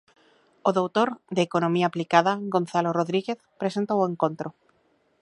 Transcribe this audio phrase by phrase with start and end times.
[0.69, 4.47] O doutor de Economía Aplicada, Gonzalo Rodríguez presentou o encontro.